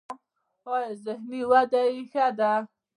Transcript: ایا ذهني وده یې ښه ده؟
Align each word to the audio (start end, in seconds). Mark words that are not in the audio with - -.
ایا 0.73 0.89
ذهني 1.05 1.41
وده 1.49 1.81
یې 1.91 2.01
ښه 2.11 2.25
ده؟ 2.37 2.51